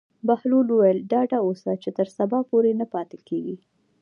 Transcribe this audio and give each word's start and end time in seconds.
بهلول 0.27 0.67
وویل: 0.71 0.99
ډاډه 1.11 1.37
اوسه 1.47 1.71
چې 1.83 1.89
تر 1.97 2.07
سبا 2.17 2.39
پورې 2.49 2.71
نه 2.81 2.85
پاتې 2.93 3.17
کېږي. 3.29 3.55